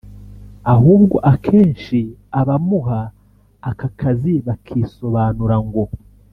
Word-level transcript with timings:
ahubwo 0.73 1.15
akenshi 1.33 1.99
abamuha 2.39 2.99
aka 3.69 3.87
kazi 3.99 4.33
bakisobanura 4.47 5.57
ngo 5.67 5.83